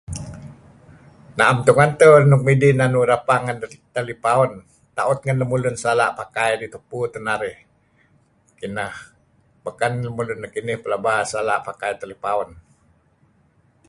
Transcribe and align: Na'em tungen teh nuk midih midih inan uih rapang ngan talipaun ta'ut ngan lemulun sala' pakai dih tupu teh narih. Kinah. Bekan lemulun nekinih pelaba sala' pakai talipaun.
Na'em 1.37 1.57
tungen 1.65 1.91
teh 1.99 2.07
nuk 2.29 2.43
midih 2.47 2.71
midih 2.73 2.73
inan 2.75 2.97
uih 2.99 3.07
rapang 3.11 3.41
ngan 3.45 3.57
talipaun 3.95 4.51
ta'ut 4.97 5.19
ngan 5.23 5.39
lemulun 5.41 5.75
sala' 5.83 6.15
pakai 6.19 6.51
dih 6.59 6.71
tupu 6.73 6.99
teh 7.13 7.21
narih. 7.27 7.57
Kinah. 8.59 8.93
Bekan 9.65 9.93
lemulun 10.07 10.39
nekinih 10.41 10.77
pelaba 10.83 11.13
sala' 11.31 11.63
pakai 11.67 11.91
talipaun. 12.01 12.49